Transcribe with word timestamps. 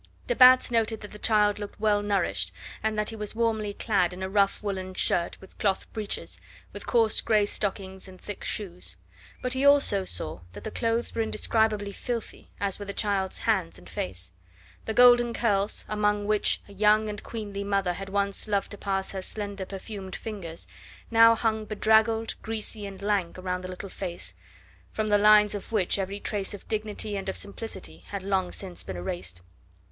De 0.25 0.35
Batz 0.35 0.71
noted 0.71 1.01
that 1.01 1.11
the 1.11 1.19
child 1.19 1.59
looked 1.59 1.79
well 1.79 2.01
nourished, 2.01 2.51
and 2.81 2.97
that 2.97 3.09
he 3.11 3.15
was 3.15 3.35
warmly 3.35 3.71
clad 3.71 4.13
in 4.13 4.23
a 4.23 4.29
rough 4.29 4.63
woollen 4.63 4.95
shirt 4.95 5.37
and 5.39 5.57
cloth 5.59 5.85
breeches, 5.93 6.41
with 6.73 6.87
coarse 6.87 7.21
grey 7.21 7.45
stockings 7.45 8.07
and 8.07 8.19
thick 8.19 8.43
shoes; 8.43 8.97
but 9.43 9.53
he 9.53 9.63
also 9.63 10.03
saw 10.03 10.39
that 10.53 10.63
the 10.63 10.71
clothes 10.71 11.13
were 11.13 11.21
indescribably 11.21 11.91
filthy, 11.91 12.49
as 12.59 12.79
were 12.79 12.85
the 12.85 12.93
child's 12.95 13.37
hands 13.45 13.77
and 13.77 13.87
face. 13.87 14.31
The 14.85 14.95
golden 14.95 15.35
curls, 15.35 15.85
among 15.87 16.25
which 16.25 16.63
a 16.67 16.73
young 16.73 17.07
and 17.07 17.21
queenly 17.21 17.63
mother 17.63 17.93
had 17.93 18.09
once 18.09 18.47
loved 18.47 18.71
to 18.71 18.79
pass 18.79 19.11
her 19.11 19.21
slender 19.21 19.67
perfumed 19.67 20.15
fingers, 20.15 20.65
now 21.11 21.35
hung 21.35 21.65
bedraggled, 21.65 22.33
greasy, 22.41 22.87
and 22.87 22.99
lank 23.03 23.37
round 23.39 23.63
the 23.63 23.67
little 23.69 23.87
face, 23.87 24.33
from 24.91 25.09
the 25.09 25.19
lines 25.19 25.53
of 25.53 25.71
which 25.71 25.99
every 25.99 26.19
trace 26.19 26.55
of 26.55 26.67
dignity 26.67 27.15
and 27.15 27.29
of 27.29 27.37
simplicity 27.37 27.99
had 28.07 28.23
long 28.23 28.51
since 28.51 28.83
been 28.83 28.97
erased. 28.97 29.41